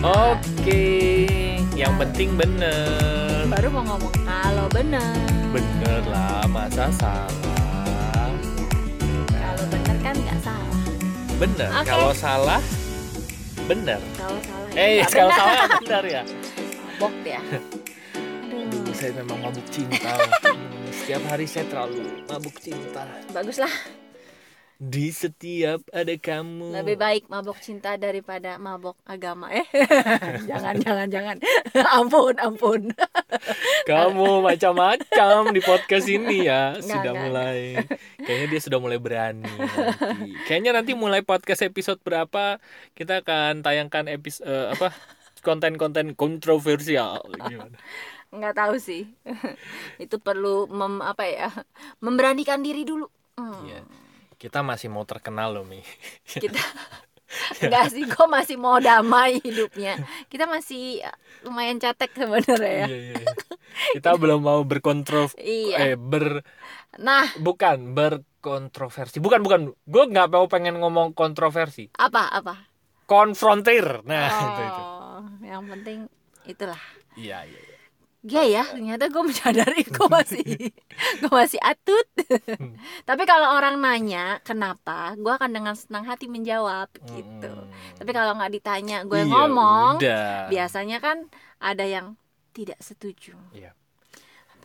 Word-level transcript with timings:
Oke, 0.00 0.84
yang 1.72 1.96
penting 1.96 2.36
bener. 2.36 3.48
Baru 3.48 3.72
mau 3.72 3.84
ngomong 3.88 4.12
kalau 4.20 4.68
bener. 4.68 5.16
Bener 5.48 6.04
lah, 6.04 6.44
masa 6.44 6.92
salah? 6.92 8.28
Kalau 9.32 9.64
bener 9.72 9.96
kan 10.04 10.12
nggak 10.12 10.38
salah. 10.44 10.84
Bener. 11.40 11.68
Oke. 11.72 11.88
Kalau 11.88 12.10
salah, 12.12 12.62
bener. 13.64 14.00
Kalau 14.16 14.40
salah 14.44 14.68
ya 14.76 14.84
Eh, 15.00 15.08
kalau 15.08 15.32
salah 15.32 15.64
bener 15.80 16.04
ya. 16.04 16.22
Mabok 17.00 17.14
dia. 17.24 17.40
Aduh, 17.40 18.92
saya 18.92 19.12
memang 19.20 19.40
mabuk 19.40 19.64
cinta. 19.72 20.20
Setiap 21.00 21.22
hari 21.32 21.48
saya 21.48 21.64
terlalu 21.64 22.24
mabuk 22.28 22.56
cinta. 22.60 23.08
Bagus 23.32 23.56
lah. 23.56 23.99
Di 24.80 25.12
setiap 25.12 25.84
ada 25.92 26.08
kamu. 26.16 26.72
Lebih 26.72 26.96
baik 26.96 27.22
mabok 27.28 27.60
cinta 27.60 28.00
daripada 28.00 28.56
mabok 28.56 28.96
agama. 29.04 29.52
Eh, 29.52 29.68
jangan, 30.48 30.72
jangan, 30.80 31.04
jangan. 31.12 31.36
ampun, 32.00 32.32
ampun. 32.40 32.88
Kamu 33.90 34.40
macam-macam 34.40 35.52
di 35.52 35.60
podcast 35.60 36.08
ini 36.08 36.48
ya. 36.48 36.80
Nggak, 36.80 36.96
Sudah 36.96 37.12
nggak, 37.12 37.24
mulai. 37.28 37.60
Kayaknya 38.24 38.46
dia 38.48 38.60
sudah 38.64 38.78
mulai 38.80 38.96
berani 38.96 39.44
nanti. 39.44 40.32
Kayaknya 40.48 40.72
nanti 40.72 40.92
mulai 40.96 41.20
podcast 41.28 41.60
episode 41.60 42.00
berapa 42.00 42.56
kita 42.96 43.20
akan 43.20 43.60
tayangkan 43.60 44.08
episode 44.08 44.48
apa 44.48 44.96
konten-konten 45.44 46.16
kontroversial 46.16 47.20
gimana? 47.36 47.76
Nggak 48.32 48.56
tahu 48.56 48.80
sih. 48.80 49.12
Itu 50.00 50.24
perlu 50.24 50.72
mem, 50.72 51.04
apa 51.04 51.28
ya? 51.28 51.52
Memberanikan 52.00 52.64
diri 52.64 52.88
dulu. 52.88 53.12
Hmm. 53.36 53.68
Iya. 53.68 53.84
Kita 54.40 54.64
masih 54.64 54.88
mau 54.88 55.04
terkenal 55.04 55.52
loh, 55.52 55.68
Mi. 55.68 55.84
Kita 56.42 56.56
Enggak 57.62 57.94
sih, 57.94 58.02
gue 58.02 58.26
masih 58.26 58.56
mau 58.58 58.82
damai 58.82 59.38
hidupnya. 59.38 60.00
Kita 60.26 60.50
masih 60.50 61.04
eh, 61.04 61.14
lumayan 61.46 61.78
cetek 61.78 62.10
sebenarnya 62.16 62.72
ya. 62.82 62.86
Iya, 62.90 62.98
iya, 62.98 63.14
iya. 63.22 63.34
Kita 63.94 64.18
belum 64.18 64.42
mau 64.42 64.60
berkontrof 64.66 65.38
Iya. 65.38 65.76
eh 65.78 65.94
ber 65.94 66.42
Nah, 66.98 67.30
bukan 67.38 67.94
berkontroversi. 67.94 69.22
Bukan, 69.22 69.46
bukan. 69.46 69.60
Gue 69.86 70.04
nggak 70.10 70.26
mau 70.34 70.50
pengen 70.50 70.82
ngomong 70.82 71.14
kontroversi. 71.14 71.86
apa 71.94 72.34
apa? 72.34 72.66
Konfrontir. 73.06 74.02
Nah, 74.02 74.26
itu 74.50 74.62
itu. 74.66 74.82
Oh, 74.82 75.22
yang 75.46 75.62
penting 75.70 76.10
itulah. 76.48 76.80
Iya, 77.14 77.46
iya. 77.46 77.60
iya. 77.62 77.79
Iya 78.20 78.42
ya, 78.44 78.64
ternyata 78.68 79.08
gue 79.08 79.22
menyadari 79.24 79.80
gue 79.96 80.08
masih 80.12 80.44
gue 81.24 81.32
masih 81.32 81.56
atut. 81.64 82.04
Tapi 83.08 83.22
kalau 83.24 83.56
orang 83.56 83.80
nanya 83.80 84.44
kenapa, 84.44 85.16
gue 85.16 85.32
akan 85.32 85.48
dengan 85.48 85.72
senang 85.72 86.04
hati 86.04 86.28
menjawab 86.28 86.92
gitu. 87.16 87.48
Mm-mm. 87.48 87.96
Tapi 87.96 88.10
kalau 88.12 88.36
nggak 88.36 88.52
ditanya, 88.52 89.08
gue 89.08 89.24
Iya, 89.24 89.30
ngomong, 89.30 89.92
udah. 90.04 90.52
biasanya 90.52 91.00
kan 91.00 91.32
ada 91.56 91.84
yang 91.88 92.20
tidak 92.52 92.76
setuju. 92.84 93.32
Iya. 93.56 93.72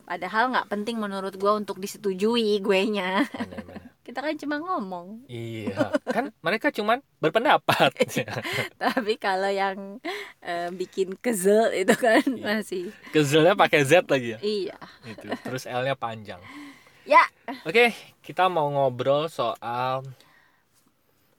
Padahal 0.03 0.51
nggak 0.51 0.67
penting 0.67 0.99
menurut 0.99 1.33
gue 1.33 1.51
untuk 1.55 1.79
disetujui 1.79 2.59
gue 2.59 2.79
nya. 2.91 3.23
Kita 4.05 4.21
kan 4.21 4.37
cuma 4.37 4.61
ngomong. 4.61 5.25
Iya, 5.25 5.89
kan 6.15 6.29
mereka 6.45 6.69
cuman 6.69 7.01
berpendapat. 7.17 7.89
Tapi 8.81 9.17
kalau 9.17 9.49
yang 9.49 9.97
eh, 10.45 10.69
bikin 10.69 11.17
kesel 11.17 11.73
itu 11.73 11.97
kan 11.97 12.21
Iya. 12.21 12.61
masih 12.61 12.93
Kezelnya 13.09 13.57
pakai 13.57 13.81
Z 13.81 14.05
lagi 14.05 14.37
ya. 14.37 14.39
iya. 14.45 14.77
Itu. 15.01 15.25
Terus 15.41 15.65
L-nya 15.65 15.97
panjang. 15.97 16.37
Ya, 17.05 17.21
Oke, 17.65 17.93
kita 18.25 18.49
mau 18.49 18.65
ngobrol 18.69 19.29
soal 19.29 20.01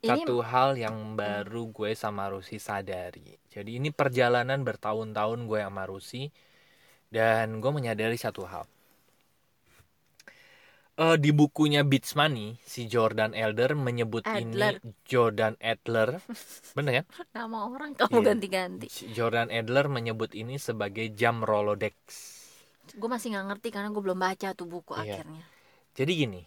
ini 0.02 0.22
satu 0.22 0.38
hal 0.38 0.78
yang 0.78 1.18
baru 1.18 1.66
gue 1.74 1.90
sama 1.98 2.30
Rusi 2.30 2.62
sadari. 2.62 3.34
Jadi 3.50 3.82
ini 3.82 3.90
perjalanan 3.90 4.62
bertahun-tahun 4.62 5.50
gue 5.50 5.60
sama 5.66 5.82
Rusi 5.90 6.30
dan 7.10 7.58
gue 7.58 7.72
menyadari 7.74 8.14
satu 8.14 8.46
hal. 8.46 8.66
Eh, 10.96 11.16
di 11.20 11.28
bukunya 11.28 11.84
Beats 11.84 12.16
Money, 12.16 12.56
si 12.64 12.88
Jordan 12.88 13.36
Elder 13.36 13.76
menyebut 13.76 14.24
Adler. 14.24 14.80
ini 14.80 14.96
Jordan 15.04 15.52
Adler, 15.60 16.24
bener 16.76 17.04
kan? 17.04 17.06
nama 17.36 17.68
orang 17.68 17.92
kamu 17.92 18.16
Iya. 18.16 18.26
ganti-ganti. 18.32 18.86
Si 18.88 19.04
Jordan 19.12 19.52
Adler 19.52 19.92
menyebut 19.92 20.32
ini 20.32 20.56
sebagai 20.56 21.12
jam 21.12 21.44
Rolodex. 21.44 21.92
Gue 22.96 23.12
masih 23.12 23.36
nggak 23.36 23.46
ngerti 23.52 23.68
karena 23.76 23.92
gue 23.92 24.00
belum 24.00 24.16
baca 24.16 24.56
tuh 24.56 24.64
buku 24.64 24.96
Iya. 24.96 25.20
akhirnya. 25.20 25.44
Jadi 25.92 26.12
gini, 26.16 26.42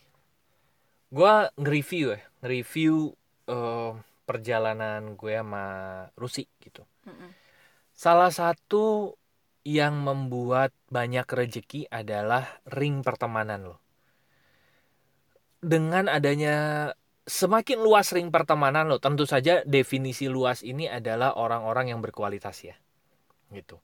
gue 1.14 1.34
nge-review 1.54 2.06
ya, 2.18 2.22
nge-review 2.42 2.94
eh, 3.50 3.92
perjalanan 4.26 5.14
gue 5.14 5.34
sama 5.38 5.66
Rusi 6.18 6.50
gitu. 6.58 6.82
Mm-mm. 7.06 7.38
Salah 7.94 8.34
satu 8.34 9.14
yang 9.62 10.02
membuat 10.02 10.74
banyak 10.90 11.30
rejeki 11.30 11.86
adalah 11.94 12.50
ring 12.66 13.06
pertemanan 13.06 13.74
lo. 13.74 13.78
Dengan 15.60 16.08
adanya 16.08 16.90
semakin 17.30 17.84
luas 17.84 18.10
ring 18.16 18.34
pertemanan 18.34 18.90
lo, 18.90 18.98
tentu 18.98 19.30
saja 19.30 19.62
definisi 19.68 20.26
luas 20.26 20.66
ini 20.66 20.90
adalah 20.90 21.38
orang-orang 21.38 21.94
yang 21.94 22.02
berkualitas 22.02 22.58
ya. 22.66 22.76
Gitu. 23.54 23.78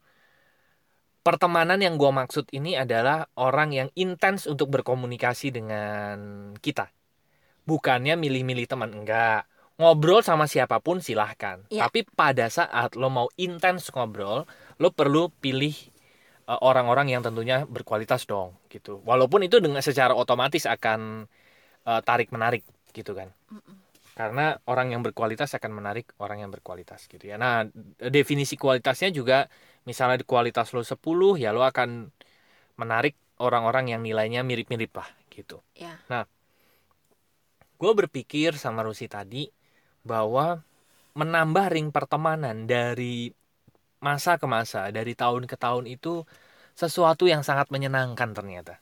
Pertemanan 1.26 1.82
yang 1.82 1.98
gue 1.98 2.12
maksud 2.14 2.54
ini 2.54 2.78
adalah 2.78 3.26
orang 3.38 3.74
yang 3.74 3.90
intens 3.98 4.46
untuk 4.46 4.70
berkomunikasi 4.70 5.50
dengan 5.50 6.18
kita. 6.62 6.94
Bukannya 7.66 8.14
milih-milih 8.14 8.70
teman, 8.70 8.94
enggak. 8.94 9.50
Ngobrol 9.82 10.22
sama 10.22 10.46
siapa 10.46 10.78
pun 10.86 11.02
silahkan. 11.02 11.66
Iya. 11.74 11.90
Tapi 11.90 12.06
pada 12.14 12.46
saat 12.48 12.94
lo 12.94 13.10
mau 13.10 13.28
intens 13.42 13.90
ngobrol, 13.90 14.46
lo 14.78 14.90
perlu 14.94 15.34
pilih 15.42 15.74
eh, 16.46 16.60
orang-orang 16.62 17.18
yang 17.18 17.26
tentunya 17.26 17.66
berkualitas 17.66 18.30
dong 18.30 18.54
gitu. 18.70 19.02
Walaupun 19.02 19.50
itu 19.50 19.58
dengan 19.58 19.82
secara 19.82 20.14
otomatis 20.14 20.70
akan 20.70 21.26
eh, 21.86 22.02
tarik 22.02 22.30
menarik 22.34 22.66
gitu 22.92 23.14
kan. 23.14 23.30
Karena 24.16 24.56
orang 24.72 24.96
yang 24.96 25.04
berkualitas 25.04 25.52
akan 25.60 25.76
menarik 25.76 26.16
orang 26.24 26.40
yang 26.40 26.52
berkualitas 26.52 27.04
gitu 27.12 27.28
ya. 27.28 27.36
Nah, 27.36 27.68
definisi 28.00 28.56
kualitasnya 28.56 29.12
juga 29.12 29.52
misalnya 29.84 30.24
di 30.24 30.28
kualitas 30.28 30.72
lo 30.72 30.88
10 30.88 31.36
ya 31.36 31.52
lo 31.52 31.68
akan 31.68 32.08
menarik 32.80 33.20
orang-orang 33.44 33.92
yang 33.92 34.02
nilainya 34.02 34.42
mirip-mirip 34.48 34.96
lah 34.96 35.10
gitu. 35.28 35.60
Ya. 35.76 36.00
Gue 37.76 37.92
berpikir 37.92 38.56
sama 38.56 38.88
Rusi 38.88 39.12
tadi 39.12 39.52
bahwa 40.08 40.64
menambah 41.12 41.76
ring 41.76 41.92
pertemanan 41.92 42.64
dari 42.68 43.36
masa 44.00 44.40
ke 44.40 44.48
masa, 44.48 44.96
dari 44.96 45.12
tahun 45.12 45.44
ke 45.44 45.60
tahun 45.60 45.92
itu 45.92 46.24
sesuatu 46.76 47.28
yang 47.28 47.44
sangat 47.44 47.68
menyenangkan 47.68 48.32
ternyata. 48.32 48.80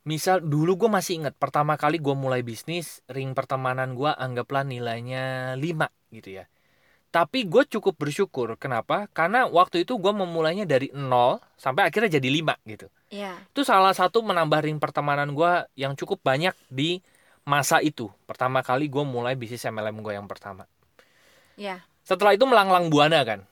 Misal 0.00 0.40
dulu 0.40 0.80
gue 0.80 0.90
masih 0.90 1.20
ingat 1.20 1.36
pertama 1.36 1.76
kali 1.76 2.00
gue 2.00 2.16
mulai 2.16 2.40
bisnis 2.40 3.04
ring 3.12 3.36
pertemanan 3.36 3.92
gue 3.92 4.08
anggaplah 4.08 4.64
nilainya 4.64 5.54
5 5.60 6.16
gitu 6.16 6.40
ya. 6.40 6.44
Tapi 7.10 7.44
gue 7.44 7.66
cukup 7.66 7.98
bersyukur. 8.00 8.54
Kenapa? 8.56 9.10
Karena 9.10 9.44
waktu 9.44 9.84
itu 9.84 9.98
gue 10.00 10.12
memulainya 10.14 10.64
dari 10.64 10.88
0 10.94 11.42
sampai 11.58 11.90
akhirnya 11.90 12.16
jadi 12.16 12.28
5 12.32 12.70
gitu. 12.70 12.86
Ya. 13.12 13.34
Itu 13.50 13.66
salah 13.66 13.92
satu 13.92 14.22
menambah 14.22 14.62
ring 14.64 14.78
pertemanan 14.78 15.34
gue 15.34 15.52
yang 15.76 15.92
cukup 15.98 16.22
banyak 16.22 16.54
di 16.70 17.02
masa 17.44 17.82
itu. 17.84 18.08
Pertama 18.24 18.62
kali 18.62 18.86
gue 18.86 19.04
mulai 19.04 19.34
bisnis 19.34 19.66
MLM 19.66 20.00
gue 20.00 20.14
yang 20.16 20.30
pertama. 20.30 20.64
Ya. 21.58 21.84
Setelah 22.06 22.38
itu 22.38 22.46
melanglang 22.48 22.88
buana 22.88 23.20
kan. 23.26 23.44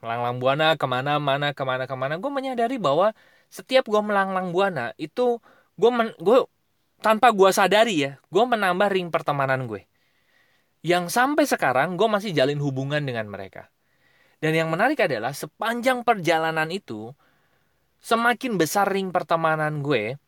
Melanglang 0.00 0.36
buana 0.42 0.66
ke 0.74 0.86
mana-mana, 0.88 1.52
ke 1.54 1.62
mana-kemana. 1.62 2.18
Gue 2.18 2.32
menyadari 2.32 2.80
bahwa 2.80 3.12
setiap 3.52 3.86
gue 3.86 4.02
melanglang 4.02 4.50
buana 4.50 4.96
itu 4.96 5.38
gue 5.76 5.90
men, 5.92 6.12
gue 6.18 6.44
tanpa 7.00 7.30
gue 7.30 7.50
sadari 7.52 8.08
ya, 8.08 8.12
gue 8.32 8.44
menambah 8.44 8.88
ring 8.90 9.08
pertemanan 9.12 9.68
gue. 9.68 9.84
Yang 10.82 11.12
sampai 11.12 11.44
sekarang 11.44 12.00
gue 12.00 12.08
masih 12.08 12.32
jalin 12.32 12.60
hubungan 12.60 13.04
dengan 13.04 13.28
mereka. 13.28 13.68
Dan 14.40 14.52
yang 14.52 14.68
menarik 14.68 15.00
adalah 15.00 15.32
sepanjang 15.32 16.04
perjalanan 16.04 16.68
itu, 16.68 17.12
semakin 18.04 18.60
besar 18.60 18.88
ring 18.88 19.12
pertemanan 19.12 19.80
gue, 19.80 20.20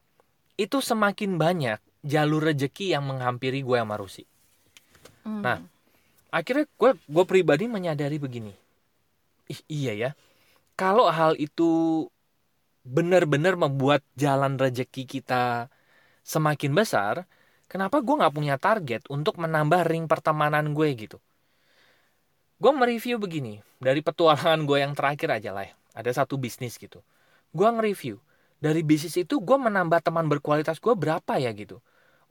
itu 0.57 0.79
semakin 0.81 1.37
banyak 1.37 1.79
jalur 2.05 2.41
rejeki 2.41 2.97
yang 2.97 3.05
menghampiri 3.05 3.61
gue 3.61 3.79
sama 3.79 4.01
Rusi. 4.01 4.25
Hmm. 5.23 5.45
Nah, 5.45 5.61
akhirnya 6.29 6.69
gue 6.69 6.91
gue 6.97 7.25
pribadi 7.25 7.65
menyadari 7.67 8.21
begini 8.21 8.53
Ih, 9.49 9.61
iya 9.69 9.93
ya 9.97 10.11
kalau 10.77 11.09
hal 11.09 11.35
itu 11.41 12.05
benar-benar 12.89 13.55
membuat 13.61 14.01
jalan 14.17 14.57
rejeki 14.57 15.05
kita 15.05 15.69
semakin 16.25 16.73
besar 16.73 17.29
kenapa 17.69 18.01
gue 18.01 18.15
nggak 18.17 18.35
punya 18.35 18.57
target 18.57 19.05
untuk 19.13 19.37
menambah 19.37 19.85
ring 19.85 20.09
pertemanan 20.09 20.73
gue 20.73 20.89
gitu 20.97 21.19
gue 22.59 22.73
mereview 22.75 23.21
begini 23.21 23.61
dari 23.79 24.01
petualangan 24.03 24.65
gue 24.67 24.79
yang 24.83 24.93
terakhir 24.97 25.29
aja 25.31 25.51
lah 25.55 25.65
ya. 25.69 25.75
ada 25.95 26.11
satu 26.11 26.41
bisnis 26.41 26.81
gitu 26.81 27.05
gue 27.53 27.69
nge-review 27.69 28.17
dari 28.59 28.81
bisnis 28.83 29.15
itu 29.21 29.39
gue 29.39 29.59
menambah 29.61 30.01
teman 30.03 30.27
berkualitas 30.27 30.81
gue 30.83 30.95
berapa 30.97 31.39
ya 31.39 31.53
gitu 31.55 31.79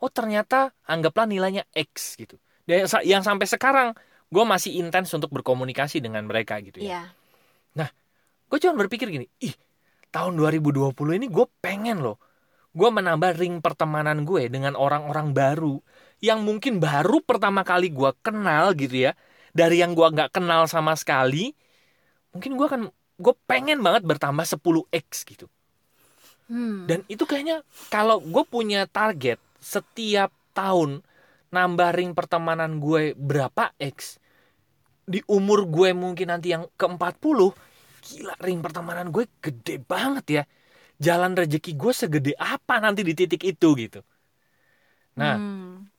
oh 0.01 0.09
ternyata 0.11 0.73
anggaplah 0.89 1.29
nilainya 1.29 1.63
X 1.71 2.17
gitu 2.19 2.35
dan 2.67 2.83
yang, 2.83 2.89
sa- 2.89 3.05
yang 3.05 3.23
sampai 3.23 3.47
sekarang 3.47 3.87
gue 4.27 4.43
masih 4.43 4.75
intens 4.81 5.13
untuk 5.15 5.31
berkomunikasi 5.31 6.03
dengan 6.03 6.25
mereka 6.27 6.59
gitu 6.65 6.81
ya 6.83 7.07
Iya. 7.77 7.87
gue 8.47 8.57
cuma 8.63 8.73
berpikir 8.79 9.11
gini 9.11 9.27
ih 9.43 9.55
tahun 10.13 10.39
2020 10.39 10.93
ini 11.17 11.27
gue 11.27 11.45
pengen 11.61 12.03
loh. 12.03 12.17
Gue 12.77 12.89
menambah 12.93 13.37
ring 13.37 13.59
pertemanan 13.63 14.21
gue 14.27 14.47
dengan 14.51 14.77
orang-orang 14.77 15.33
baru. 15.33 15.81
Yang 16.21 16.39
mungkin 16.45 16.73
baru 16.77 17.21
pertama 17.25 17.65
kali 17.65 17.89
gue 17.89 18.11
kenal 18.21 18.73
gitu 18.77 19.09
ya. 19.09 19.11
Dari 19.53 19.81
yang 19.81 19.97
gue 19.97 20.05
nggak 20.05 20.37
kenal 20.37 20.69
sama 20.69 20.93
sekali. 20.93 21.53
Mungkin 22.33 22.53
gue 22.53 22.65
akan 22.69 22.81
gue 23.17 23.33
pengen 23.49 23.81
banget 23.81 24.05
bertambah 24.05 24.45
10x 24.45 25.25
gitu. 25.25 25.49
Hmm. 26.47 26.87
dan 26.87 27.03
itu 27.11 27.27
kayaknya 27.27 27.59
kalau 27.91 28.23
gue 28.23 28.43
punya 28.47 28.87
target 28.87 29.35
setiap 29.59 30.31
tahun 30.55 31.03
nambah 31.51 31.91
ring 31.91 32.15
pertemanan 32.15 32.79
gue 32.79 33.11
berapa 33.19 33.75
X 33.75 34.15
di 35.03 35.19
umur 35.27 35.67
gue 35.67 35.91
mungkin 35.91 36.31
nanti 36.31 36.55
yang 36.55 36.71
ke 36.79 36.87
40 36.87 37.51
gila 38.05 38.33
ring 38.45 38.59
pertemanan 38.65 39.07
gue 39.15 39.25
gede 39.45 39.73
banget 39.91 40.25
ya. 40.37 40.41
Jalan 41.05 41.33
rezeki 41.39 41.71
gue 41.81 41.93
segede 42.01 42.31
apa 42.53 42.73
nanti 42.83 43.01
di 43.09 43.13
titik 43.19 43.41
itu 43.51 43.67
gitu. 43.83 43.99
Nah 45.17 45.41
Hmm. 45.41 45.89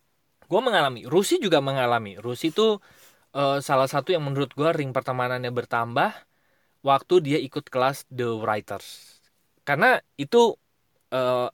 gue 0.50 0.60
mengalami 0.66 1.00
Rusi 1.12 1.34
juga 1.44 1.58
mengalami. 1.68 2.16
Rusi 2.24 2.46
itu 2.52 2.62
eh, 3.36 3.58
salah 3.68 3.88
satu 3.94 4.08
yang 4.14 4.24
menurut 4.28 4.50
gue 4.58 4.70
ring 4.78 4.92
pertemanannya 4.96 5.50
bertambah 5.58 6.10
waktu 6.90 7.14
dia 7.26 7.38
ikut 7.48 7.64
kelas 7.74 8.06
The 8.12 8.26
Writers. 8.44 8.88
Karena 9.68 9.86
itu 10.22 10.38
eh, 11.14 11.48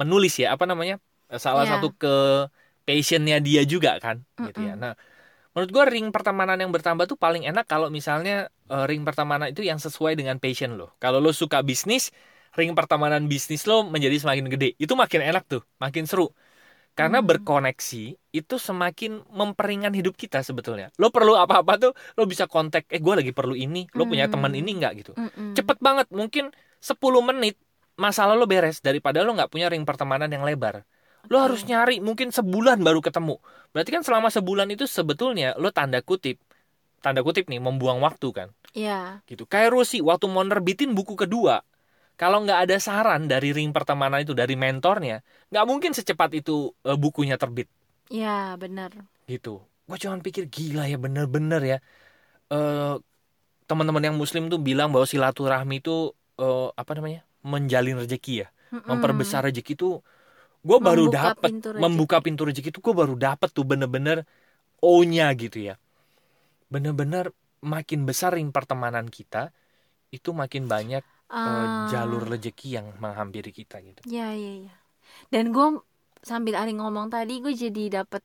menulis 0.00 0.34
ya 0.42 0.54
apa 0.56 0.64
namanya? 0.70 0.96
Eh, 1.32 1.40
salah 1.46 1.64
Iya. 1.64 1.70
satu 1.70 1.86
ke 2.02 2.08
passionnya 2.86 3.36
dia 3.46 3.62
juga 3.72 3.90
kan 4.04 4.16
gitu 4.46 4.60
ya. 4.68 4.74
Nah 4.82 4.92
menurut 5.60 5.76
gue 5.76 5.84
ring 5.92 6.08
pertemanan 6.08 6.56
yang 6.56 6.72
bertambah 6.72 7.04
tuh 7.04 7.20
paling 7.20 7.44
enak 7.44 7.68
kalau 7.68 7.92
misalnya 7.92 8.48
eh, 8.72 8.84
ring 8.88 9.04
pertemanan 9.04 9.52
itu 9.52 9.60
yang 9.60 9.76
sesuai 9.76 10.16
dengan 10.16 10.40
passion 10.40 10.80
lo. 10.80 10.96
Kalau 10.96 11.20
lo 11.20 11.36
suka 11.36 11.60
bisnis 11.60 12.08
ring 12.56 12.72
pertemanan 12.72 13.28
bisnis 13.28 13.68
lo 13.68 13.84
menjadi 13.84 14.16
semakin 14.24 14.48
gede. 14.48 14.72
Itu 14.80 14.96
makin 14.96 15.20
enak 15.20 15.44
tuh 15.52 15.60
makin 15.76 16.08
seru. 16.08 16.32
Karena 16.96 17.20
Hmm. 17.22 17.28
berkoneksi 17.28 18.04
itu 18.34 18.54
semakin 18.56 19.22
memperingan 19.30 19.92
hidup 19.94 20.16
kita 20.16 20.40
sebetulnya. 20.42 20.88
Lo 21.00 21.12
perlu 21.12 21.36
apa-apa 21.38 21.72
tuh 21.78 21.92
lo 22.18 22.24
bisa 22.24 22.48
kontak 22.48 22.88
eh 22.88 23.00
gue 23.00 23.14
lagi 23.20 23.32
perlu 23.36 23.54
ini 23.56 23.86
lo 23.96 24.04
punya 24.08 24.26
Hmm. 24.26 24.34
teman 24.34 24.52
ini 24.56 24.70
nggak? 24.80 24.92
gitu. 25.04 25.12
Mm-mm. 25.16 25.54
cepet 25.56 25.78
banget 25.80 26.06
mungkin 26.12 26.50
10 26.80 27.20
menit 27.24 27.60
masalah 28.00 28.32
lo 28.36 28.48
beres 28.48 28.80
daripada 28.80 29.20
lo 29.26 29.36
nggak 29.36 29.52
punya 29.52 29.68
ring 29.68 29.84
pertemanan 29.84 30.32
yang 30.32 30.42
lebar. 30.48 30.88
Lo 31.28 31.36
harus 31.44 31.68
nyari 31.68 32.00
mungkin 32.00 32.32
sebulan 32.32 32.80
baru 32.80 33.04
ketemu 33.04 33.36
berarti 33.70 33.90
kan 33.94 34.02
selama 34.02 34.28
sebulan 34.32 34.68
itu 34.74 34.84
sebetulnya 34.88 35.54
lo 35.58 35.70
tanda 35.70 36.02
kutip 36.02 36.38
tanda 37.04 37.20
kutip 37.24 37.46
nih 37.48 37.60
membuang 37.62 38.00
waktu 38.04 38.28
kan 38.34 38.48
Iya. 38.70 39.22
gitu 39.26 39.44
kayak 39.50 39.74
Rusi 39.74 39.98
waktu 39.98 40.26
mau 40.30 40.46
nerbitin 40.46 40.94
buku 40.94 41.18
kedua 41.18 41.62
kalau 42.20 42.44
nggak 42.44 42.68
ada 42.68 42.76
saran 42.78 43.26
dari 43.26 43.50
ring 43.56 43.72
pertemanan 43.74 44.22
itu 44.22 44.36
dari 44.36 44.54
mentornya 44.54 45.22
nggak 45.50 45.64
mungkin 45.66 45.90
secepat 45.96 46.30
itu 46.38 46.70
eh, 46.86 46.98
bukunya 46.98 47.34
terbit 47.40 47.66
Iya, 48.10 48.58
benar. 48.58 48.90
gitu 49.26 49.62
gue 49.90 49.98
cuman 49.98 50.22
pikir 50.22 50.46
gila 50.46 50.86
ya 50.86 50.98
bener-bener 50.98 51.62
ya 51.66 51.78
eh 52.50 52.94
teman-teman 53.70 54.02
yang 54.02 54.16
muslim 54.18 54.50
tuh 54.50 54.58
bilang 54.58 54.90
bahwa 54.90 55.06
silaturahmi 55.06 55.82
itu 55.82 56.14
eh, 56.38 56.68
apa 56.74 56.92
namanya 56.98 57.22
menjalin 57.42 57.98
rezeki 58.02 58.46
ya 58.46 58.48
Mm-mm. 58.70 58.86
memperbesar 58.86 59.46
rezeki 59.46 59.74
itu 59.78 59.90
gue 60.68 60.78
baru 60.88 61.04
rezeki. 61.08 61.80
membuka 61.82 62.16
pintu 62.24 62.42
rezeki 62.48 62.68
itu 62.72 62.80
gue 62.84 62.94
baru 63.02 63.14
dapet 63.16 63.48
tuh 63.56 63.64
bener-bener 63.70 64.18
o-nya 64.84 65.26
gitu 65.42 65.58
ya 65.68 65.74
bener-bener 66.72 67.24
makin 67.60 68.00
besar 68.08 68.30
ring 68.36 68.50
pertemanan 68.56 69.06
kita 69.10 69.50
itu 70.16 70.30
makin 70.34 70.64
banyak 70.70 71.04
eh, 71.48 71.66
Ah. 71.70 71.86
jalur 71.92 72.22
rezeki 72.26 72.68
yang 72.80 72.86
menghampiri 73.02 73.50
kita 73.54 73.76
gitu 73.84 74.02
Iya, 74.08 74.26
iya, 74.34 74.52
iya. 74.66 74.72
Dan 75.32 75.44
gue 75.54 75.66
sambil 76.24 76.54
Ari 76.60 76.72
ngomong 76.80 77.08
tadi, 77.14 77.40
gue 77.44 77.54
jadi 77.54 78.02
dapet 78.02 78.22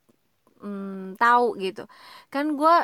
mm, 0.64 1.18
tahu 1.22 1.46
gitu. 1.62 1.84
Kan 2.34 2.46
gue 2.60 2.76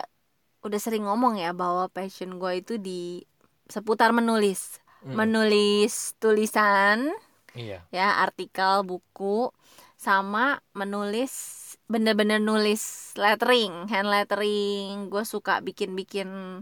udah 0.65 0.79
sering 0.81 1.03
ngomong 1.07 1.39
ya 1.41 1.51
bahwa 1.55 1.89
passion 1.91 2.37
gue 2.41 2.53
itu 2.61 2.73
di 2.81 3.25
seputar 3.71 4.11
menulis, 4.13 4.79
Mm, 5.05 5.17
menulis 5.17 6.13
tulisan, 6.21 7.09
iya. 7.55 7.83
Ya 7.91 8.23
artikel, 8.23 8.83
buku, 8.87 9.51
sama 9.99 10.63
menulis 10.73 11.59
bener-bener 11.91 12.39
nulis 12.39 13.13
lettering, 13.19 13.91
hand 13.91 14.09
lettering. 14.09 15.11
Gue 15.11 15.23
suka 15.27 15.59
bikin-bikin 15.61 16.61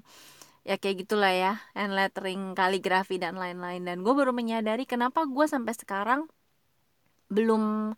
ya 0.67 0.75
kayak 0.75 1.07
gitulah 1.07 1.31
ya 1.31 1.53
hand 1.73 1.95
lettering 1.95 2.57
kaligrafi 2.57 3.21
dan 3.21 3.37
lain-lain. 3.37 3.85
Dan 3.85 4.01
gue 4.01 4.13
baru 4.13 4.33
menyadari 4.35 4.83
kenapa 4.89 5.23
gue 5.23 5.45
sampai 5.45 5.73
sekarang 5.77 6.27
belum 7.29 7.93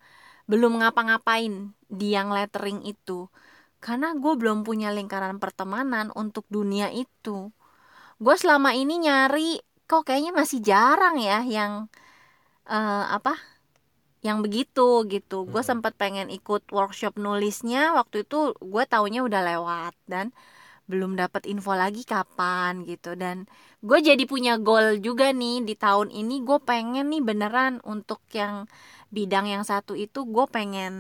belum 0.52 0.84
ngapa-ngapain 0.84 1.72
di 1.88 2.08
yang 2.14 2.30
lettering 2.30 2.84
itu. 2.84 3.32
Karena 3.82 4.14
gue 4.14 4.34
belum 4.38 4.62
punya 4.62 4.94
lingkaran 4.94 5.42
pertemanan 5.42 6.14
untuk 6.14 6.46
dunia 6.52 6.94
itu. 6.94 7.50
Gue 8.22 8.36
selama 8.38 8.78
ini 8.78 9.02
nyari 9.02 9.58
kok 9.90 10.06
kayaknya 10.06 10.32
masih 10.32 10.62
jarang 10.62 11.18
ya 11.18 11.42
yang 11.42 11.90
eh, 12.76 13.04
apa 13.18 13.32
yang 14.28 14.40
begitu 14.46 14.82
gitu 15.14 15.36
gue 15.52 15.62
Mm-mm. 15.62 15.66
sempat 15.70 15.94
pengen 16.02 16.28
ikut 16.38 16.62
workshop 16.78 17.14
nulisnya 17.26 17.80
waktu 17.98 18.18
itu 18.26 18.54
gue 18.74 18.84
taunya 18.94 19.20
udah 19.28 19.42
lewat 19.50 19.94
dan 20.12 20.26
belum 20.92 21.12
dapat 21.22 21.44
info 21.54 21.74
lagi 21.84 22.04
kapan 22.14 22.74
gitu 22.92 23.12
dan 23.24 23.38
gue 23.88 24.00
jadi 24.10 24.24
punya 24.34 24.54
goal 24.68 24.88
juga 25.08 25.26
nih 25.42 25.56
di 25.70 25.76
tahun 25.86 26.10
ini 26.22 26.36
gue 26.48 26.60
pengen 26.70 27.06
nih 27.14 27.22
beneran 27.30 27.74
untuk 27.94 28.22
yang 28.40 28.56
bidang 29.16 29.46
yang 29.54 29.64
satu 29.72 29.94
itu 30.06 30.20
gue 30.36 30.46
pengen 30.56 30.94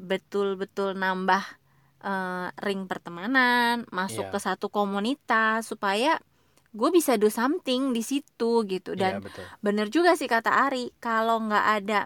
betul-betul 0.00 0.96
nambah 0.96 1.42
eh, 2.04 2.46
ring 2.66 2.82
pertemanan 2.90 3.84
masuk 3.92 4.24
Iya. 4.24 4.32
ke 4.32 4.38
satu 4.40 4.66
komunitas 4.72 5.68
supaya 5.70 6.18
gue 6.70 6.90
bisa 6.90 7.18
do 7.18 7.26
something 7.26 7.90
di 7.90 8.00
situ 8.00 8.62
gitu. 8.64 8.94
Iya 8.94 9.18
dan 9.18 9.26
betul. 9.26 9.44
bener 9.58 9.86
juga 9.88 10.14
sih 10.14 10.26
kata 10.26 10.50
Ari 10.66 10.94
kalau 10.98 11.42
nggak 11.42 11.66
ada 11.76 12.00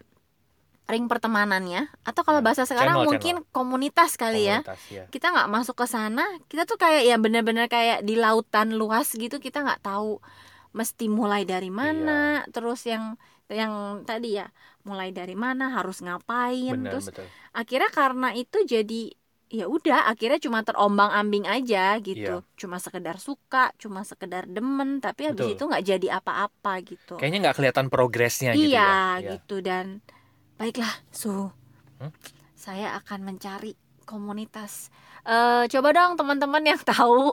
ring 0.85 1.09
pertemanannya 1.09 1.89
atau 2.05 2.21
kalau 2.23 2.41
Ya, 2.41 2.45
bahasa 2.45 2.69
sekarang 2.69 3.01
channel, 3.01 3.09
mungkin 3.09 3.35
komunitas 3.57 4.21
kali 4.21 4.45
ya 4.45 4.61
Komunitas, 4.61 4.85
ya. 4.93 5.05
kita 5.09 5.33
nggak 5.33 5.49
masuk 5.49 5.77
ke 5.81 5.87
sana 5.89 6.25
kita 6.45 6.69
tuh 6.69 6.77
kayak 6.77 7.09
ya 7.09 7.17
bener-bener 7.17 7.73
kayak 7.73 8.05
di 8.05 8.21
lautan 8.21 8.77
luas 8.77 9.09
gitu 9.17 9.41
kita 9.41 9.65
nggak 9.65 9.81
tahu 9.81 10.21
mesti 10.77 11.09
mulai 11.09 11.49
dari 11.49 11.73
Iya. 11.73 11.77
mana 11.81 12.21
terus 12.53 12.85
yang 12.85 13.17
yang 13.49 14.05
tadi 14.05 14.37
ya 14.37 14.49
mulai 14.85 15.09
dari 15.13 15.33
mana 15.33 15.73
harus 15.73 16.05
ngapain. 16.05 16.77
Benar 16.77 16.93
terus 16.93 17.09
betul. 17.09 17.25
akhirnya 17.53 17.89
karena 17.89 18.29
itu 18.37 18.59
jadi 18.65 19.03
ya 19.53 19.65
udah 19.71 20.09
akhirnya 20.11 20.41
cuma 20.43 20.61
terombang 20.67 21.11
ambing 21.15 21.45
aja 21.47 21.97
gitu 22.03 22.43
Iya. 22.43 22.57
cuma 22.59 22.77
sekedar 22.83 23.17
suka 23.23 23.71
cuma 23.79 24.03
sekedar 24.03 24.49
demen 24.49 24.99
tapi 25.05 25.29
habis 25.31 25.47
Betul. 25.47 25.55
itu 25.57 25.63
nggak 25.71 25.85
jadi 25.85 26.07
apa-apa 26.19 26.73
gitu 26.83 27.15
kayaknya 27.21 27.39
nggak 27.49 27.57
kelihatan 27.61 27.87
progresnya 27.93 28.51
gitu 28.57 28.75
iya 28.75 28.81
ya 28.81 29.23
Iya. 29.23 29.31
gitu 29.39 29.57
dan 29.63 29.87
baiklah 30.59 30.93
su 31.15 31.51
Hmm? 32.03 32.11
saya 32.59 32.99
akan 32.99 33.21
mencari 33.23 33.75
komunitas 34.05 34.91
Eh 35.25 35.65
coba 35.73 35.89
dong 35.97 36.21
teman-teman 36.21 36.61
yang 36.69 36.81
tahu 36.91 37.33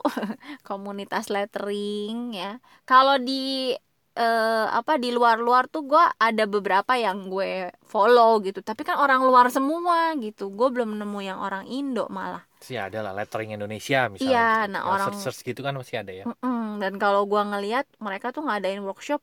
komunitas 0.64 1.28
lettering 1.28 2.32
ya 2.32 2.56
kalau 2.88 3.20
di 3.20 3.74
eh 4.12 4.66
apa 4.68 5.00
di 5.00 5.08
luar-luar 5.16 5.72
tuh 5.72 5.82
gue 5.88 6.04
ada 6.20 6.44
beberapa 6.44 6.92
yang 7.00 7.32
gue 7.32 7.72
follow 7.88 8.40
gitu. 8.44 8.60
Tapi 8.60 8.82
kan 8.84 8.96
orang 9.00 9.24
luar 9.24 9.48
semua 9.48 10.12
gitu. 10.20 10.52
Gue 10.52 10.68
belum 10.74 11.00
nemu 11.00 11.18
yang 11.24 11.38
orang 11.40 11.64
Indo 11.68 12.04
malah. 12.12 12.44
Sih 12.60 12.76
ada 12.78 13.02
lah 13.02 13.12
lettering 13.16 13.56
Indonesia 13.56 14.06
misalnya 14.12 14.28
Iya, 14.30 14.48
gitu. 14.68 14.72
nah 14.76 14.82
orang- 14.86 15.10
search, 15.16 15.22
search 15.24 15.40
gitu 15.48 15.60
kan 15.66 15.74
masih 15.74 15.96
ada 16.04 16.12
ya. 16.14 16.24
Mm-mm. 16.28 16.78
dan 16.82 16.94
kalau 17.02 17.26
gua 17.30 17.42
ngeliat 17.46 17.86
mereka 17.98 18.30
tuh 18.34 18.42
ngadain 18.46 18.82
workshop 18.86 19.22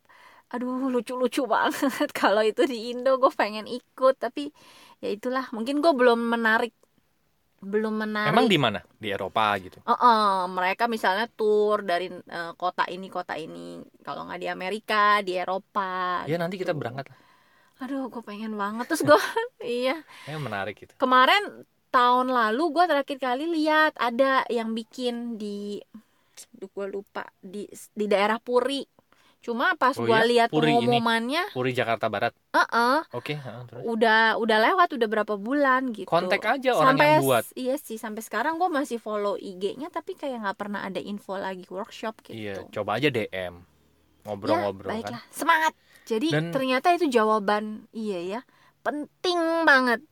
aduh 0.50 0.90
lucu-lucu 0.90 1.46
banget. 1.46 2.10
Kalau 2.20 2.42
itu 2.42 2.66
di 2.66 2.90
Indo 2.90 3.22
gue 3.22 3.30
pengen 3.30 3.70
ikut. 3.70 4.18
Tapi 4.18 4.50
ya 5.04 5.10
itulah. 5.14 5.46
Mungkin 5.54 5.78
gue 5.84 5.94
belum 5.94 6.20
menarik 6.34 6.74
belum 7.60 8.08
menarik. 8.08 8.32
Emang 8.32 8.48
di 8.48 8.58
mana? 8.58 8.80
Di 8.80 9.12
Eropa 9.12 9.52
gitu. 9.60 9.84
Oh, 9.84 9.94
oh, 9.94 10.34
mereka 10.48 10.88
misalnya 10.88 11.28
tour 11.28 11.84
dari 11.84 12.08
eh, 12.10 12.54
kota 12.56 12.88
ini 12.88 13.08
kota 13.12 13.36
ini. 13.36 13.84
Kalau 14.02 14.26
nggak 14.26 14.40
di 14.40 14.48
Amerika 14.48 15.20
di 15.20 15.36
Eropa 15.36 16.24
ya 16.26 16.40
nanti 16.40 16.56
kita 16.56 16.72
gitu. 16.72 16.80
berangkat 16.80 17.12
lah. 17.12 17.18
Aduh 17.84 18.08
gue 18.08 18.24
pengen 18.24 18.56
banget. 18.56 18.88
Terus 18.88 19.04
gue 19.04 19.20
iya. 19.84 20.00
Kayaknya 20.28 20.42
menarik 20.42 20.76
gitu. 20.80 20.94
Kemarin 20.96 21.68
tahun 21.92 22.28
lalu 22.32 22.64
gue 22.76 22.86
terakhir 22.88 23.18
kali 23.20 23.46
lihat 23.60 23.96
ada 24.00 24.48
yang 24.48 24.72
bikin 24.72 25.36
di 25.36 25.80
gue 26.56 26.88
lupa. 26.88 27.28
Di 27.40 27.68
di 27.92 28.06
daerah 28.08 28.40
Puri 28.40 29.00
cuma 29.40 29.72
pas 29.74 29.96
Oh 29.96 30.04
gua 30.04 30.20
iya? 30.20 30.28
lihat 30.28 30.50
Puri 30.52 30.68
ini? 30.68 30.84
pengumumannya 30.84 31.44
Puri 31.50 31.72
Jakarta 31.72 32.06
Barat. 32.06 32.36
Eh 32.52 33.02
oke 33.10 33.34
heeh, 33.34 33.62
terus? 33.66 33.82
Udah 33.84 34.36
udah 34.36 34.58
lewat 34.62 34.90
udah 34.94 35.08
berapa 35.08 35.36
bulan 35.36 35.90
gitu. 35.90 36.06
Kontak 36.06 36.44
aja 36.44 36.70
orang 36.74 37.00
sampai 37.00 37.08
yang 37.10 37.24
buat. 37.24 37.44
iya 37.54 37.76
sih 37.76 37.96
sampai 37.96 38.20
sekarang 38.20 38.56
gue 38.56 38.68
masih 38.68 38.98
follow 38.98 39.36
IG-nya 39.36 39.88
tapi 39.88 40.14
kayak 40.14 40.44
nggak 40.44 40.58
pernah 40.58 40.84
ada 40.84 41.00
info 41.00 41.36
lagi 41.36 41.64
workshop 41.66 42.20
gitu. 42.22 42.36
Iya 42.36 42.68
coba 42.70 43.00
aja 43.00 43.08
DM 43.08 43.64
ngobrol-ngobrol 44.22 44.92
ya, 44.92 45.00
kan. 45.00 45.02
baiklah. 45.16 45.24
Semangat. 45.32 45.74
Jadi 46.04 46.28
Dan- 46.30 46.52
ternyata 46.52 46.88
itu 46.92 47.08
jawaban 47.08 47.88
iya 47.90 48.20
ya 48.20 48.42
penting 48.82 49.40
banget. 49.64 50.04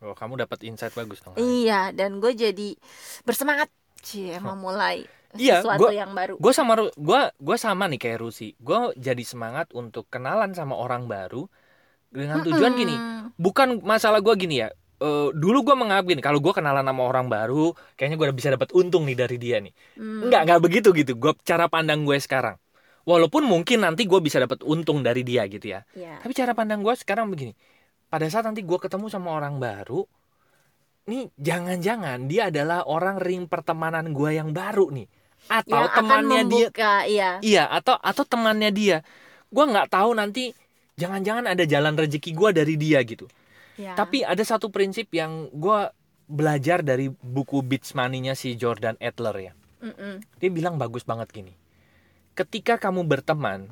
Oh 0.00 0.12
kamu 0.12 0.34
dapat 0.40 0.66
insight 0.66 0.90
bagus 0.92 1.22
dong. 1.22 1.38
Iya 1.38 1.94
dan 1.94 2.18
gue 2.18 2.32
jadi 2.32 2.74
bersemangat. 3.22 3.70
Sih 4.02 4.34
memulai 4.42 5.06
Iya, 5.32 5.64
sesuatu 5.64 5.88
gua- 5.88 5.92
yang 5.92 6.12
baru 6.12 6.34
gue 6.36 6.52
sama 6.52 6.72
gua 6.94 7.32
gua 7.40 7.56
sama 7.56 7.88
nih 7.88 7.96
kayak 7.96 8.18
Rusi 8.20 8.52
gue 8.60 8.92
jadi 9.00 9.24
semangat 9.24 9.72
untuk 9.72 10.08
kenalan 10.12 10.52
sama 10.52 10.76
orang 10.76 11.08
baru 11.08 11.48
dengan 12.12 12.44
tujuan 12.44 12.72
gini 12.76 12.96
bukan 13.40 13.80
masalah 13.80 14.20
gue 14.20 14.34
gini 14.36 14.60
ya 14.60 14.68
Eh, 15.02 15.34
dulu 15.34 15.66
gue 15.66 15.74
menganggap 15.74 16.06
gini 16.06 16.22
kalau 16.22 16.38
gue 16.38 16.54
kenalan 16.54 16.86
sama 16.86 17.02
orang 17.02 17.26
baru 17.26 17.74
kayaknya 17.98 18.14
gue 18.14 18.26
udah 18.30 18.38
bisa 18.38 18.54
dapat 18.54 18.70
untung 18.70 19.02
nih 19.02 19.18
dari 19.18 19.34
dia 19.34 19.58
nih 19.58 19.74
Hmm. 19.98 20.30
Enggak, 20.30 20.40
enggak 20.46 20.60
begitu 20.62 20.88
gitu. 20.94 21.18
Gue 21.18 21.34
cara 21.42 21.66
pandang 21.66 22.06
gue 22.06 22.14
sekarang. 22.22 22.54
Walaupun 23.02 23.42
mungkin 23.42 23.82
nanti 23.82 24.06
gue 24.06 24.20
bisa 24.22 24.38
dapat 24.38 24.62
untung 24.62 25.02
dari 25.02 25.26
dia 25.26 25.42
gitu 25.50 25.74
ya. 25.74 25.82
ya 25.98 26.22
Tapi 26.22 26.30
cara 26.38 26.54
pandang 26.54 26.86
gue 26.86 26.94
sekarang 26.94 27.26
begini. 27.34 27.50
Pada 28.06 28.30
saat 28.30 28.46
nanti 28.46 28.62
gue 28.62 28.78
ketemu 28.78 29.10
sama 29.10 29.34
orang 29.34 29.58
baru, 29.58 30.06
nih 31.10 31.34
jangan-jangan 31.34 32.30
dia 32.30 32.54
adalah 32.54 32.86
orang 32.86 33.18
ring 33.18 33.50
pertemanan 33.50 34.14
gue 34.14 34.38
yang 34.38 34.54
baru 34.54 34.86
nih. 34.94 35.10
Atau 35.50 35.74
yang 35.74 35.88
akan 35.90 35.96
temannya 36.04 36.42
dia. 36.46 36.66
membuka 36.68 36.92
iya 37.06 37.30
Iya, 37.42 37.64
atau 37.70 37.98
atau 37.98 38.24
temannya 38.26 38.70
dia. 38.70 38.98
Gue 39.50 39.64
nggak 39.66 39.90
tahu 39.90 40.14
nanti 40.14 40.54
jangan-jangan 41.00 41.50
ada 41.50 41.64
jalan 41.64 41.94
rezeki 41.98 42.30
gue 42.36 42.50
dari 42.52 42.74
dia 42.78 43.00
gitu. 43.02 43.26
ya. 43.80 43.96
Tapi 43.96 44.22
ada 44.22 44.40
satu 44.44 44.68
prinsip 44.68 45.10
yang 45.12 45.50
gue 45.50 45.78
belajar 46.32 46.80
dari 46.80 47.12
buku 47.12 47.60
Beats 47.60 47.92
Money-nya 47.92 48.32
si 48.32 48.56
Jordan 48.56 48.96
Adler 49.02 49.36
ya 49.36 49.52
Mm-mm. 49.84 50.22
dia 50.40 50.48
bilang 50.48 50.78
bagus 50.80 51.04
banget 51.04 51.28
gini 51.28 51.52
ketika 52.32 52.80
kamu 52.80 53.04
berteman 53.04 53.68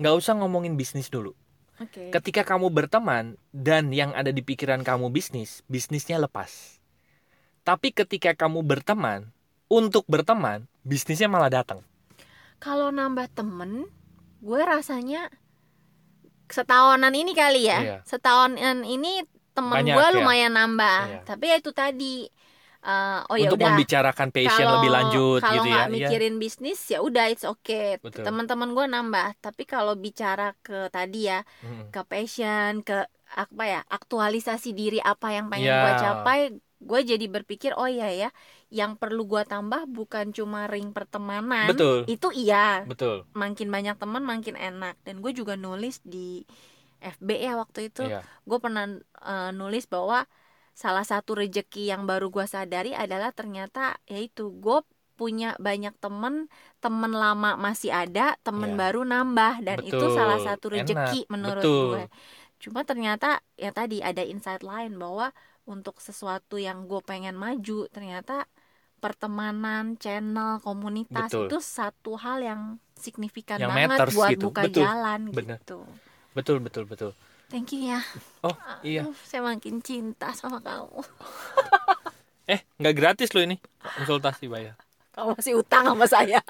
nggak 0.00 0.14
usah 0.16 0.38
ngomongin 0.40 0.78
bisnis 0.78 1.12
dulu 1.12 1.36
oke 1.76 2.14
ketika 2.16 2.48
kamu 2.48 2.72
berteman 2.72 3.36
dan 3.52 3.92
yang 3.92 4.16
ada 4.16 4.32
di 4.32 4.40
pikiran 4.40 4.80
kamu 4.86 5.12
bisnis 5.12 5.60
bisnisnya 5.68 6.16
lepas 6.16 6.80
tapi 7.66 7.92
ketika 7.92 8.32
kamu 8.32 8.64
berteman 8.64 9.28
untuk 9.68 10.06
berteman 10.08 10.64
bisnisnya 10.86 11.26
malah 11.26 11.50
datang 11.50 11.82
kalau 12.56 12.88
nambah 12.88 13.26
temen 13.32 13.90
gue 14.38 14.62
rasanya 14.62 15.26
setahunan 16.46 17.10
ini 17.10 17.32
kali 17.34 17.66
ya 17.66 17.78
Iya. 17.82 17.96
setahunan 18.06 18.86
ini 18.86 19.26
temen 19.50 19.72
Banyak, 19.74 19.94
gue 19.94 20.06
ya. 20.06 20.14
lumayan 20.14 20.52
nambah 20.54 21.00
Iya. 21.04 21.20
tapi 21.26 21.44
ya 21.48 21.56
itu 21.58 21.72
tadi 21.72 22.14
eh, 22.78 23.20
oh 23.26 23.34
ya 23.34 23.50
untuk 23.50 23.58
membicarakan 23.58 24.28
passion 24.30 24.62
Kalau- 24.62 24.74
lebih 24.78 24.90
lanjut 24.94 25.40
kalau 25.42 25.54
gitu 25.56 25.66
ya 25.66 25.74
nggak 25.74 25.88
Iya. 25.88 25.94
mikirin 26.06 26.34
bisnis 26.38 26.78
ya 26.86 26.98
udah 27.00 27.24
it's 27.26 27.42
okay 27.42 27.98
teman-teman 27.98 28.70
gue 28.70 28.86
nambah 28.86 29.28
tapi 29.40 29.66
kalau 29.66 29.98
bicara 29.98 30.54
ke 30.60 30.86
tadi 30.88 31.26
ya 31.26 31.42
Mm. 31.60 31.90
ke 31.90 32.00
passion 32.04 32.72
ke 32.80 33.02
apa 33.26 33.62
ya 33.66 33.80
aktualisasi 33.82 34.70
diri 34.70 35.02
apa 35.02 35.34
yang 35.34 35.50
pengen 35.50 35.66
Ya. 35.66 35.82
gue 35.82 35.92
capai 35.98 36.40
gue 36.76 37.00
jadi 37.02 37.24
berpikir 37.26 37.72
oh 37.72 37.88
iya 37.88 38.12
ya 38.12 38.30
yang 38.68 38.94
perlu 38.94 39.24
gue 39.24 39.42
tambah 39.42 39.88
bukan 39.88 40.30
cuma 40.30 40.68
ring 40.68 40.92
pertemanan 40.92 41.72
betul 41.72 42.04
itu 42.04 42.28
iya 42.30 42.84
betul 42.84 43.24
makin 43.32 43.72
banyak 43.72 43.96
teman 43.96 44.20
makin 44.20 44.54
enak 44.54 44.94
dan 45.00 45.24
gue 45.24 45.32
juga 45.32 45.56
nulis 45.56 46.04
di 46.04 46.44
FB 46.98 47.28
ya 47.32 47.56
waktu 47.56 47.88
itu 47.88 48.04
Iya. 48.04 48.20
gue 48.20 48.58
pernah 48.60 48.84
eh, 49.24 49.50
nulis 49.52 49.88
bahwa 49.88 50.28
salah 50.76 51.04
satu 51.04 51.32
rejeki 51.32 51.88
yang 51.88 52.04
baru 52.04 52.28
gue 52.28 52.44
sadari 52.44 52.92
adalah 52.92 53.32
ternyata 53.32 53.96
yaitu 54.04 54.52
gue 54.52 54.84
punya 55.16 55.56
banyak 55.56 55.96
temen 55.96 56.52
temen 56.76 57.08
lama 57.08 57.56
masih 57.56 57.88
ada 57.88 58.36
temen 58.44 58.76
Iya. 58.76 58.80
baru 58.84 59.00
nambah 59.00 59.64
dan 59.64 59.80
itu 59.80 59.96
Betul. 59.96 60.12
salah 60.12 60.36
satu 60.44 60.66
rejeki 60.68 61.24
Enak. 61.24 61.32
menurut 61.32 61.64
Betul. 61.64 61.84
gue 61.88 62.04
cuma 62.56 62.84
ternyata 62.84 63.40
ya 63.56 63.72
tadi 63.72 64.00
ada 64.00 64.20
insight 64.20 64.60
lain 64.60 64.96
bahwa 64.96 65.32
untuk 65.66 65.98
sesuatu 65.98 66.56
yang 66.56 66.86
gue 66.86 67.02
pengen 67.02 67.34
maju 67.34 67.90
ternyata 67.90 68.46
pertemanan 68.96 69.98
channel 69.98 70.58
komunitas 70.62 71.28
Betul. 71.28 71.46
itu 71.46 71.58
satu 71.60 72.16
hal 72.16 72.40
yang 72.40 72.60
signifikan 72.96 73.60
Yang 73.60 73.70
banget 73.76 73.88
matters 73.92 74.14
buat 74.14 74.30
gitu. 74.32 74.44
buka 74.48 74.62
Betul. 74.64 74.82
jalan 74.82 75.20
Bener. 75.30 75.58
gitu 75.60 75.78
betul 76.32 76.56
betul 76.60 76.84
betul 76.84 77.10
thank 77.48 77.72
you 77.72 77.92
ya 77.92 78.00
oh 78.40 78.56
iya 78.80 79.04
Aduh, 79.04 79.16
saya 79.22 79.42
makin 79.42 79.80
cinta 79.80 80.32
sama 80.32 80.60
kamu 80.60 81.00
eh 82.52 82.60
nggak 82.76 82.94
gratis 82.94 83.32
loh 83.32 83.42
ini 83.42 83.56
konsultasi 83.82 84.46
bayar 84.46 84.76
kamu 85.12 85.32
masih 85.34 85.54
utang 85.56 85.84
sama 85.88 86.06
saya 86.06 86.40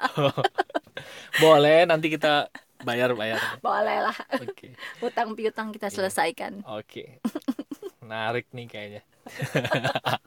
boleh 1.43 1.85
nanti 1.85 2.07
kita 2.09 2.47
bayar 2.83 3.13
bayar 3.13 3.39
boleh 3.59 3.97
lah 4.05 4.17
oke 4.37 4.69
utang 5.01 5.33
piutang 5.33 5.69
kita 5.71 5.87
Iya. 5.87 5.95
selesaikan 6.07 6.63
Oke. 6.67 7.17
Menarik 8.07 8.47
nih 8.55 8.67
kayaknya. 8.71 9.01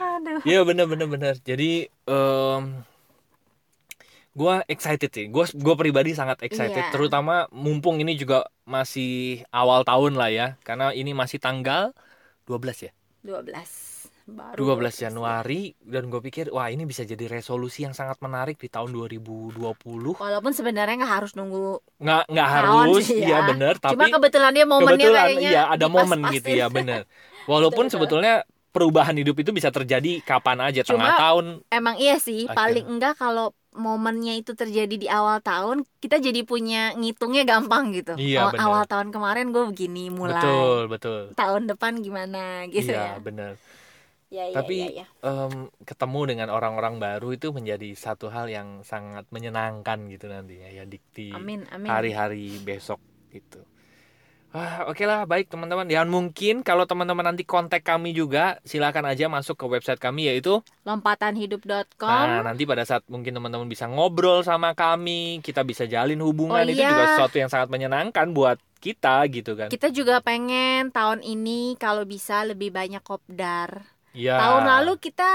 aduh 0.00 0.40
Iya 0.48 0.64
bener 0.64 0.88
bener 0.88 1.08
bener. 1.12 1.34
Jadi 1.44 1.92
em 2.08 2.80
gua 4.32 4.64
excited 4.68 5.12
sih. 5.12 5.28
Gua 5.28 5.44
gua 5.52 5.76
pribadi 5.76 6.16
sangat 6.16 6.40
excited. 6.40 6.88
Iya. 6.88 6.92
Terutama 6.92 7.52
mumpung 7.52 8.00
ini 8.00 8.16
juga 8.16 8.48
masih 8.64 9.44
awal 9.52 9.84
tahun 9.84 10.16
lah 10.16 10.32
ya. 10.32 10.48
Karena 10.64 10.96
ini 10.96 11.12
masih 11.12 11.36
tanggal 11.36 11.92
12 12.48 12.88
ya. 12.88 12.92
12 13.20 13.95
baru 14.26 14.74
12 14.74 14.90
Januari 15.00 15.70
dan 15.78 16.06
gue 16.06 16.18
pikir 16.20 16.50
wah 16.50 16.66
ini 16.66 16.82
bisa 16.82 17.02
jadi 17.02 17.30
resolusi 17.30 17.86
yang 17.86 17.94
sangat 17.94 18.18
menarik 18.18 18.58
di 18.58 18.66
tahun 18.66 18.90
2020. 18.90 19.54
walaupun 20.18 20.50
sebenarnya 20.50 20.98
nggak 20.98 21.14
harus 21.14 21.32
nunggu 21.32 21.78
Nggak 21.96 22.22
nggak 22.26 22.48
harus, 22.50 23.06
sih 23.06 23.22
iya 23.22 23.38
ya. 23.38 23.46
bener. 23.46 23.74
Tapi 23.78 23.94
cuma 23.94 24.06
kebetulan 24.10 24.50
dia 24.50 24.66
momennya 24.66 24.98
kebetulan 24.98 25.22
kayaknya 25.24 25.48
iya 25.48 25.62
ada 25.68 25.86
momen 25.86 26.18
gitu 26.32 26.48
ya 26.50 26.66
bener 26.68 27.06
walaupun 27.46 27.86
Betul, 27.86 28.02
betul. 28.02 28.18
sebetulnya 28.18 28.34
perubahan 28.68 29.14
hidup 29.14 29.36
itu 29.38 29.50
bisa 29.50 29.70
terjadi 29.70 30.18
kapan 30.20 30.58
aja 30.60 30.82
tengah 30.82 31.06
Cuma- 31.08 31.22
tahun 31.22 31.44
emang 31.70 31.94
iya 31.96 32.18
sih 32.18 32.44
Oke. 32.44 32.52
paling 32.52 32.84
enggak 32.84 33.14
kalau 33.14 33.54
momennya 33.72 34.34
itu 34.34 34.52
terjadi 34.52 34.90
di 34.90 35.06
awal 35.06 35.38
tahun 35.38 35.86
kita 35.98 36.18
jadi 36.18 36.42
punya 36.42 36.92
ngitungnya 36.92 37.44
gampang 37.44 37.92
gitu 37.92 38.16
Iya, 38.16 38.42
Oh, 38.42 38.50
bener. 38.50 38.64
awal 38.64 38.82
tahun 38.84 39.08
kemarin 39.10 39.48
gue 39.48 39.64
begini 39.68 40.08
mulai 40.08 40.40
betul 40.40 40.78
betul 40.88 41.20
tahun 41.32 41.68
depan 41.68 42.00
gimana 42.00 42.66
gitu 42.66 42.90
iya 42.90 43.14
ya 43.14 43.22
bener 43.22 43.54
ya, 44.36 44.44
ya, 44.52 44.56
Tapi- 44.60 44.92
ya, 44.92 45.02
ya. 45.02 45.06
Em, 45.24 45.72
ketemu 45.82 46.20
dengan 46.28 46.48
orang-orang 46.52 47.00
baru 47.00 47.32
itu 47.32 47.48
menjadi 47.50 47.88
satu 47.96 48.28
hal 48.28 48.52
yang 48.52 48.84
sangat 48.84 49.24
menyenangkan 49.32 50.04
gitu 50.12 50.28
nantinya 50.28 50.68
ya 50.68 50.84
di, 50.84 51.00
di 51.10 51.32
amin 51.32 51.64
amin 51.72 51.88
hari-hari 51.88 52.60
besok 52.60 53.00
gitu 53.32 53.64
Wah, 54.56 54.88
oke 54.88 55.04
lah, 55.04 55.28
baik 55.28 55.52
teman-teman. 55.52 55.84
Dan 55.84 56.08
mungkin 56.08 56.64
kalau 56.64 56.88
teman-teman 56.88 57.28
nanti 57.28 57.44
kontak 57.44 57.84
kami 57.84 58.16
juga, 58.16 58.56
silakan 58.64 59.04
aja 59.04 59.28
masuk 59.28 59.52
ke 59.52 59.66
website 59.68 60.00
kami 60.00 60.32
yaitu 60.32 60.64
lompatanhidup.com 60.80 62.08
Nah, 62.08 62.40
nanti 62.40 62.64
pada 62.64 62.88
saat 62.88 63.04
mungkin 63.04 63.36
teman-teman 63.36 63.68
bisa 63.68 63.84
ngobrol 63.84 64.40
sama 64.40 64.72
kami, 64.72 65.44
kita 65.44 65.60
bisa 65.60 65.84
jalin 65.84 66.24
hubungan 66.24 66.62
Oh 66.62 66.72
itu 66.72 66.80
iya. 66.80 66.88
juga 66.88 67.04
sesuatu 67.12 67.36
yang 67.36 67.50
sangat 67.52 67.68
menyenangkan 67.68 68.32
buat 68.32 68.56
kita 68.80 69.28
gitu 69.28 69.56
kan. 69.58 69.68
kita 69.68 69.88
juga 69.90 70.20
pengen 70.20 70.88
tahun 70.88 71.20
ini 71.20 71.74
kalau 71.76 72.06
bisa 72.08 72.40
lebih 72.46 72.70
banyak 72.70 73.02
kopdar 73.02 73.95
Iya. 74.16 74.40
tahun 74.40 74.64
lalu 74.64 74.92
kita 74.96 75.30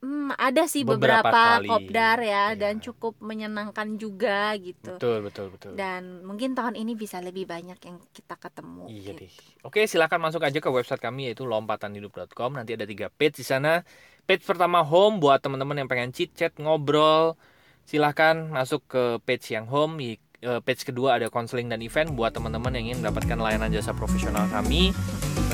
hmm, 0.00 0.30
ada 0.34 0.64
sih 0.64 0.82
Beberapa 0.82 1.28
beberapa, 1.28 1.60
kali. 1.60 1.68
kopdar 1.68 2.18
ya 2.18 2.44
Iya. 2.50 2.56
dan 2.56 2.74
cukup 2.80 3.20
menyenangkan 3.20 3.96
juga 3.96 4.56
gitu 4.56 4.96
betul 4.96 5.18
betul 5.22 5.46
betul. 5.52 5.72
dan 5.76 6.24
mungkin 6.24 6.52
tahun 6.52 6.74
ini 6.74 6.92
bisa 6.92 7.20
lebih 7.20 7.44
banyak 7.44 7.76
yang 7.78 7.96
kita 8.10 8.36
ketemu 8.36 8.84
Iya 8.88 9.12
gitu. 9.12 9.20
deh. 9.24 9.30
Oke, 9.62 9.84
silakan 9.84 10.20
masuk 10.20 10.40
aja 10.40 10.56
ke 10.56 10.68
website 10.68 11.00
kami 11.00 11.28
yaitu 11.28 11.44
lompatanhidup.com. 11.44 12.52
Nanti 12.52 12.72
ada 12.72 12.84
tiga 12.84 13.08
page 13.08 13.40
di 13.40 13.44
sana. 13.44 13.80
Page 14.24 14.40
pertama 14.40 14.80
home 14.80 15.20
buat 15.20 15.40
teman-teman 15.40 15.76
yang 15.76 15.88
pengen 15.88 16.12
chit 16.12 16.32
chat 16.32 16.52
ngobrol. 16.56 17.36
Silahkan 17.84 18.48
masuk 18.48 18.84
ke 18.84 19.02
page 19.20 19.52
yang 19.52 19.68
home. 19.68 19.96
Eh, 20.00 20.16
page 20.60 20.84
kedua 20.84 21.16
ada 21.16 21.32
konseling 21.32 21.72
dan 21.72 21.80
event 21.80 22.12
buat 22.12 22.32
teman-teman 22.32 22.76
yang 22.76 22.92
ingin 22.92 22.98
mendapatkan 23.00 23.36
layanan 23.36 23.72
jasa 23.72 23.96
profesional 23.96 24.44
kami. 24.48 24.92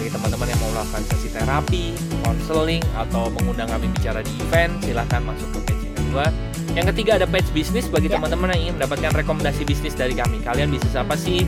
Bagi 0.00 0.16
teman-teman 0.16 0.48
yang 0.48 0.60
mau 0.64 0.70
melakukan 0.72 1.02
sesi 1.12 1.28
terapi, 1.28 1.84
konseling 2.24 2.80
atau 2.96 3.28
mengundang 3.36 3.68
kami 3.68 3.92
bicara 3.92 4.24
di 4.24 4.32
event, 4.40 4.72
silahkan 4.80 5.20
masuk 5.20 5.44
ke 5.52 5.58
page 5.68 5.82
yang 5.84 5.96
kedua. 6.00 6.24
Yang 6.72 6.86
ketiga 6.96 7.10
ada 7.20 7.26
page 7.28 7.44
bisnis 7.52 7.84
bagi 7.84 8.08
Ya. 8.08 8.16
teman-teman 8.16 8.48
yang 8.56 8.60
ingin 8.64 8.74
mendapatkan 8.80 9.12
rekomendasi 9.12 9.60
bisnis 9.68 9.92
dari 9.92 10.16
kami. 10.16 10.40
Kalian 10.40 10.72
bisnis 10.72 10.96
apa 10.96 11.20
sih? 11.20 11.44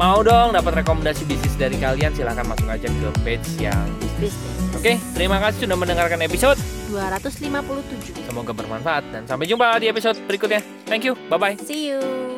Mau 0.00 0.24
dong 0.24 0.56
dapat 0.56 0.80
rekomendasi 0.80 1.28
bisnis 1.28 1.52
dari 1.60 1.76
kalian 1.76 2.16
silahkan 2.16 2.48
masuk 2.48 2.64
aja 2.64 2.88
ke 2.88 3.08
page 3.20 3.48
yang 3.60 3.84
bisnis 4.00 4.32
Oke, 4.72 4.96
terima 5.12 5.36
kasih 5.44 5.68
sudah 5.68 5.76
mendengarkan 5.76 6.20
episode. 6.24 6.56
257 6.88 8.24
Semoga 8.24 8.56
bermanfaat 8.56 9.04
dan 9.12 9.28
sampai 9.28 9.44
jumpa 9.44 9.76
di 9.84 9.92
episode 9.92 10.16
berikutnya. 10.24 10.64
Thank 10.88 11.04
you. 11.04 11.12
Bye 11.28 11.36
bye. 11.36 11.54
see 11.60 11.92
you 11.92 12.35